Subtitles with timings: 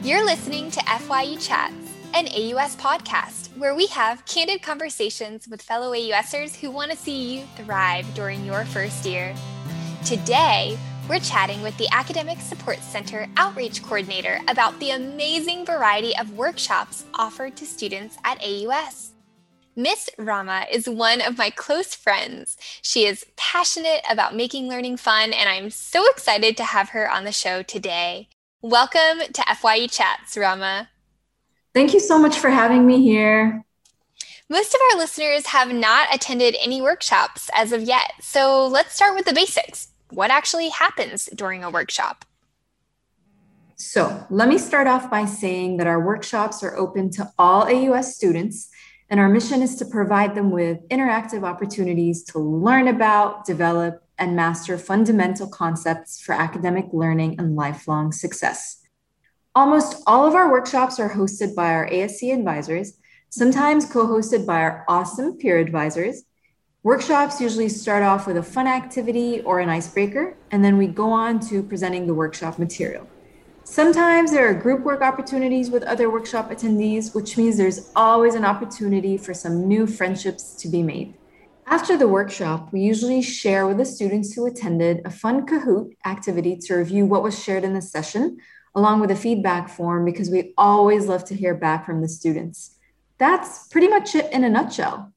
[0.00, 1.74] You're listening to FYE Chats,
[2.14, 7.34] an AUS podcast where we have candid conversations with fellow AUSers who want to see
[7.34, 9.34] you thrive during your first year.
[10.06, 16.38] Today, we're chatting with the Academic Support Center Outreach Coordinator about the amazing variety of
[16.38, 19.14] workshops offered to students at AUS.
[19.74, 22.56] Miss Rama is one of my close friends.
[22.82, 27.24] She is passionate about making learning fun, and I'm so excited to have her on
[27.24, 28.28] the show today.
[28.62, 30.88] Welcome to FYE Chats, Rama.
[31.72, 33.64] Thank you so much for having me here.
[34.48, 39.14] Most of our listeners have not attended any workshops as of yet, so let's start
[39.14, 39.90] with the basics.
[40.10, 42.24] What actually happens during a workshop?
[43.76, 48.16] So, let me start off by saying that our workshops are open to all AUS
[48.16, 48.70] students
[49.08, 54.36] and our mission is to provide them with interactive opportunities to learn about, develop, and
[54.36, 58.82] master fundamental concepts for academic learning and lifelong success.
[59.54, 62.98] Almost all of our workshops are hosted by our ASC advisors,
[63.30, 66.22] sometimes co hosted by our awesome peer advisors.
[66.82, 71.10] Workshops usually start off with a fun activity or an icebreaker, and then we go
[71.10, 73.06] on to presenting the workshop material.
[73.64, 78.44] Sometimes there are group work opportunities with other workshop attendees, which means there's always an
[78.44, 81.14] opportunity for some new friendships to be made.
[81.70, 86.56] After the workshop, we usually share with the students who attended a fun Kahoot activity
[86.62, 88.38] to review what was shared in the session,
[88.74, 92.78] along with a feedback form, because we always love to hear back from the students.
[93.18, 95.12] That's pretty much it in a nutshell.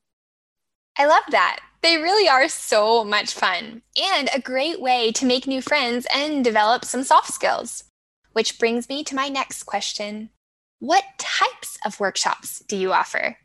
[0.98, 1.62] I love that.
[1.82, 6.44] They really are so much fun and a great way to make new friends and
[6.44, 7.86] develop some soft skills.
[8.34, 10.32] Which brings me to my next question
[10.80, 13.38] What types of workshops do you offer?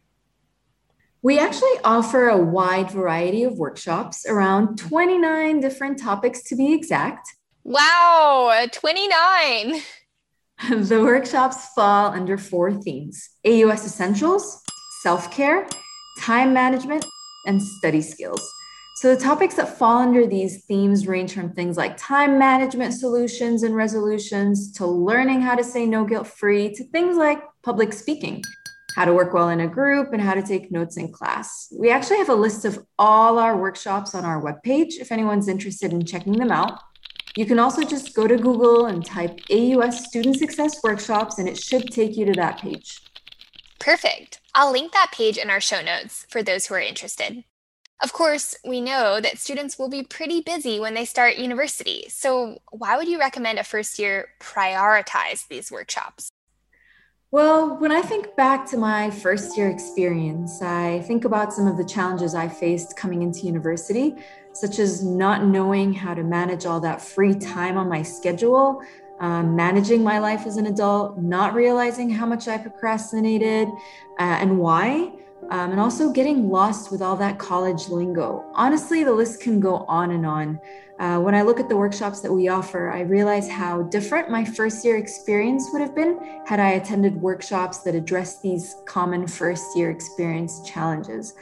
[1.26, 7.34] We actually offer a wide variety of workshops, around 29 different topics to be exact.
[7.64, 9.82] Wow, 29!
[10.70, 14.62] The workshops fall under four themes AUS essentials,
[15.02, 15.66] self care,
[16.20, 17.04] time management,
[17.46, 18.40] and study skills.
[18.98, 23.64] So the topics that fall under these themes range from things like time management solutions
[23.64, 28.44] and resolutions to learning how to say no guilt free to things like public speaking,
[28.96, 31.68] how to work well in a group, and how to take notes in class.
[31.70, 35.92] We actually have a list of all our workshops on our webpage if anyone's interested
[35.92, 36.80] in checking them out.
[37.36, 41.58] You can also just go to Google and type AUS Student Success Workshops, and it
[41.58, 43.02] should take you to that page.
[43.78, 44.40] Perfect.
[44.54, 47.44] I'll link that page in our show notes for those who are interested.
[48.02, 52.06] Of course, we know that students will be pretty busy when they start university.
[52.08, 56.30] So, why would you recommend a first year prioritize these workshops?
[57.32, 61.76] Well, when I think back to my first year experience, I think about some of
[61.76, 64.14] the challenges I faced coming into university,
[64.52, 68.80] such as not knowing how to manage all that free time on my schedule,
[69.18, 73.66] um, managing my life as an adult, not realizing how much I procrastinated
[74.20, 75.10] uh, and why
[75.50, 78.44] um, and also getting lost with all that college lingo.
[78.54, 80.58] Honestly, the list can go on and on.
[80.98, 84.44] Uh, when I look at the workshops that we offer, I realize how different my
[84.44, 89.76] first year experience would have been had I attended workshops that address these common first
[89.76, 91.34] year experience challenges.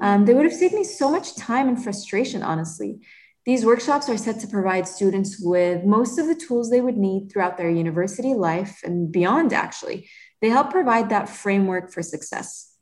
[0.00, 3.00] Um, they would have saved me so much time and frustration, honestly.
[3.44, 7.30] These workshops are set to provide students with most of the tools they would need
[7.30, 10.08] throughout their university life and beyond, actually.
[10.40, 12.73] They help provide that framework for success.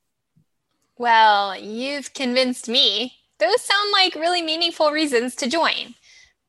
[0.98, 3.14] Well, you've convinced me.
[3.38, 5.94] Those sound like really meaningful reasons to join.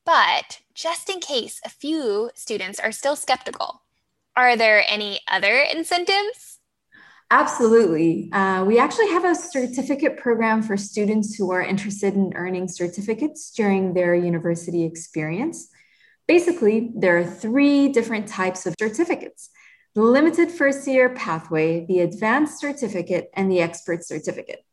[0.04, 3.82] But just in case a few students are still skeptical,
[4.36, 6.58] are there any other incentives?
[7.30, 8.30] Absolutely.
[8.32, 13.50] Uh, we actually have a certificate program for students who are interested in earning certificates
[13.50, 15.68] during their university experience.
[16.28, 19.50] Basically, there are three different types of certificates
[19.94, 24.64] the limited first year pathway, the advanced certificate, and the expert certificate.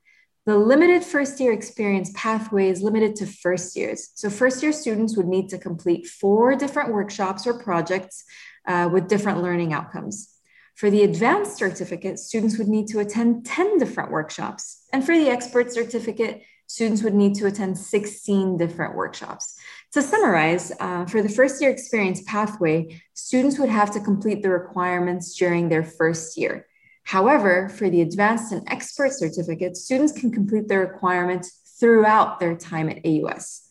[0.48, 4.10] The limited first year experience pathway is limited to first years.
[4.16, 8.24] So, first year students would need to complete four different workshops or projects
[8.68, 10.36] uh, with different learning outcomes.
[10.76, 14.86] For the advanced certificate, students would need to attend 10 different workshops.
[14.92, 16.42] And for the expert certificate,
[16.72, 19.56] students would need to attend 16 different workshops.
[19.92, 24.50] To summarize, uh, for the first year experience pathway, students would have to complete the
[24.50, 26.66] requirements during their first year.
[27.04, 32.88] However, for the advanced and expert certificates, students can complete the requirements throughout their time
[32.88, 33.68] at AUS.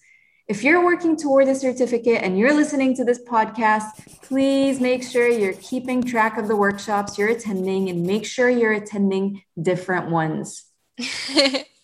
[0.46, 3.92] If you're working toward a certificate and you're listening to this podcast,
[4.22, 8.72] please make sure you're keeping track of the workshops you're attending and make sure you're
[8.72, 10.64] attending different ones.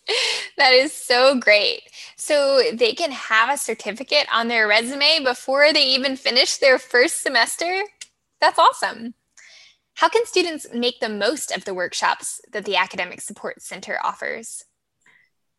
[0.56, 1.82] that is so great.
[2.16, 7.22] So they can have a certificate on their resume before they even finish their first
[7.22, 7.82] semester.
[8.40, 9.14] That's awesome.
[9.94, 14.64] How can students make the most of the workshops that the Academic Support Center offers?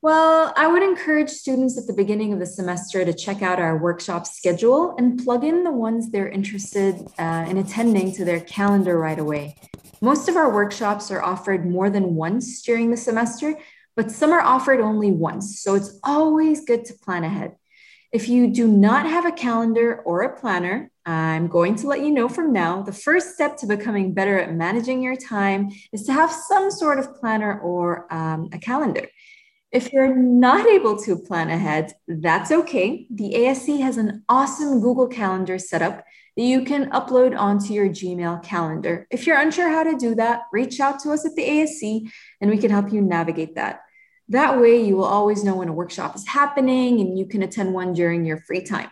[0.03, 3.77] Well, I would encourage students at the beginning of the semester to check out our
[3.77, 8.99] workshop schedule and plug in the ones they're interested uh, in attending to their calendar
[8.99, 9.57] right away.
[9.99, 13.57] Most of our workshops are offered more than once during the semester,
[13.97, 15.59] but some are offered only once.
[15.59, 17.55] So it's always good to plan ahead.
[18.13, 22.11] If you do not have a calendar or a planner, I'm going to let you
[22.11, 26.13] know from now the first step to becoming better at managing your time is to
[26.13, 29.07] have some sort of planner or um, a calendar.
[29.71, 33.07] If you're not able to plan ahead, that's okay.
[33.09, 36.05] The ASC has an awesome Google Calendar setup
[36.37, 39.07] that you can upload onto your Gmail calendar.
[39.11, 42.09] If you're unsure how to do that, reach out to us at the ASC
[42.39, 43.81] and we can help you navigate that.
[44.29, 47.73] That way, you will always know when a workshop is happening and you can attend
[47.73, 48.89] one during your free time.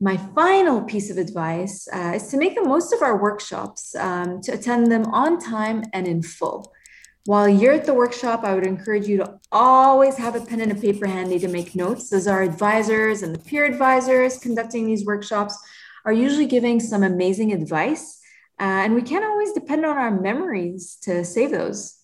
[0.00, 4.42] My final piece of advice uh, is to make the most of our workshops, um,
[4.42, 6.72] to attend them on time and in full.
[7.26, 10.72] While you're at the workshop, I would encourage you to always have a pen and
[10.72, 15.06] a paper handy to make notes, as our advisors and the peer advisors conducting these
[15.06, 15.56] workshops
[16.04, 18.20] are usually giving some amazing advice.
[18.60, 22.03] Uh, and we can't always depend on our memories to save those.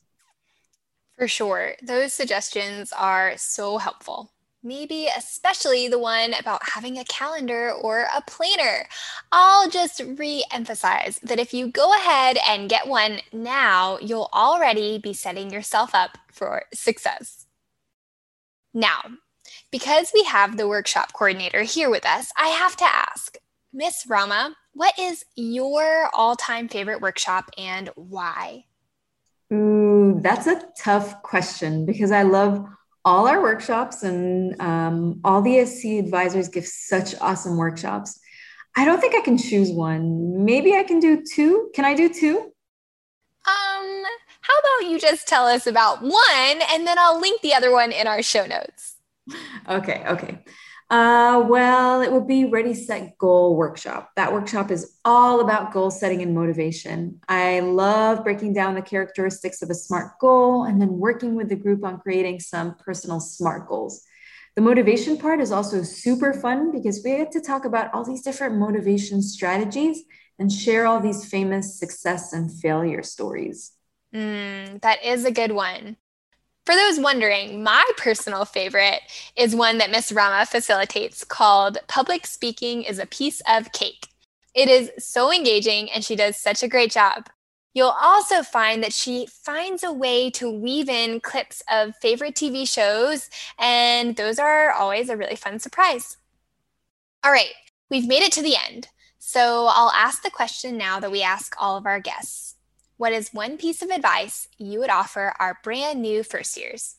[1.21, 1.75] For sure.
[1.83, 4.33] Those suggestions are so helpful.
[4.63, 8.89] Maybe especially the one about having a calendar or a planner.
[9.31, 14.97] I'll just re emphasize that if you go ahead and get one now, you'll already
[14.97, 17.45] be setting yourself up for success.
[18.73, 19.03] Now,
[19.71, 23.37] because we have the workshop coordinator here with us, I have to ask
[23.75, 28.65] Miss Rama, what is your all time favorite workshop and why?
[29.53, 29.80] Mm,
[30.19, 32.67] That's a tough question because I love
[33.05, 38.19] all our workshops and um, all the SC advisors give such awesome workshops.
[38.77, 40.45] I don't think I can choose one.
[40.45, 41.71] Maybe I can do two.
[41.75, 42.39] Can I do two?
[42.39, 44.03] Um,
[44.43, 47.91] how about you just tell us about one and then I'll link the other one
[47.93, 48.97] in our show notes.
[49.69, 50.39] Okay, okay.
[50.91, 54.11] Uh, well, it will be Ready, Set, Goal workshop.
[54.17, 57.21] That workshop is all about goal setting and motivation.
[57.29, 61.55] I love breaking down the characteristics of a SMART goal and then working with the
[61.55, 64.03] group on creating some personal SMART goals.
[64.57, 68.23] The motivation part is also super fun because we get to talk about all these
[68.23, 70.03] different motivation strategies
[70.41, 73.73] and share all these famous success and failure stories.
[74.13, 75.99] Mm, that is a good one.
[76.67, 79.01] For those wondering, my personal favorite
[79.35, 84.09] is one that Miss Rama facilitates called Public Speaking is a Piece of Cake.
[84.55, 87.29] It is so engaging and she does such a great job.
[87.73, 92.69] You'll also find that she finds a way to weave in clips of favorite TV
[92.69, 93.31] shows,
[93.61, 96.17] and those are always a really fun surprise.
[97.23, 97.53] All right,
[97.89, 98.89] we've made it to the end.
[99.19, 102.57] So I'll ask the question now that we ask all of our guests.
[103.01, 106.97] What is one piece of advice you would offer our brand new first years?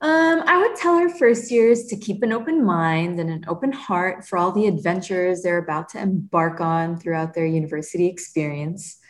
[0.00, 3.72] Um, I would tell our first years to keep an open mind and an open
[3.72, 9.00] heart for all the adventures they're about to embark on throughout their university experience.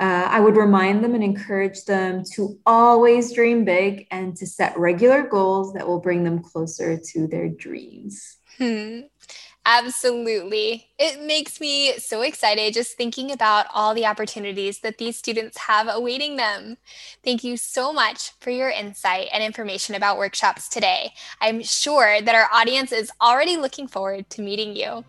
[0.00, 4.78] Uh, I would remind them and encourage them to always dream big and to set
[4.78, 8.38] regular goals that will bring them closer to their dreams.
[8.56, 9.00] Hmm.
[9.66, 10.88] Absolutely.
[10.98, 15.86] It makes me so excited just thinking about all the opportunities that these students have
[15.90, 16.78] awaiting them.
[17.22, 21.12] Thank you so much for your insight and information about workshops today.
[21.42, 25.04] I'm sure that our audience is already looking forward to meeting you.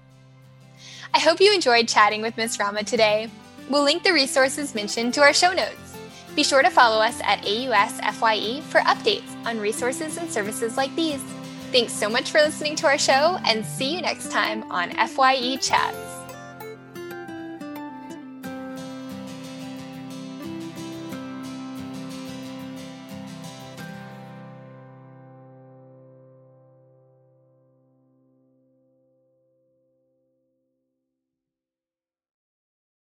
[1.13, 2.59] I hope you enjoyed chatting with Ms.
[2.59, 3.29] Rama today.
[3.71, 5.95] We'll link the resources mentioned to our show notes.
[6.35, 10.93] Be sure to follow us at AUS FYE for updates on resources and services like
[10.97, 11.21] these.
[11.71, 15.55] Thanks so much for listening to our show and see you next time on FYE
[15.55, 16.20] Chats.